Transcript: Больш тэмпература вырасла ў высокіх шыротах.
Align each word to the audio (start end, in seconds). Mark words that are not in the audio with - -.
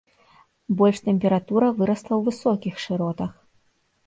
Больш 0.79 1.01
тэмпература 1.09 1.69
вырасла 1.79 2.13
ў 2.15 2.21
высокіх 2.31 2.73
шыротах. 2.87 3.31